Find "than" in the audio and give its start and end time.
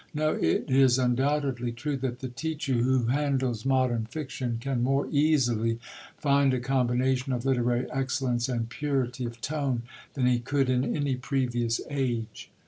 10.15-10.25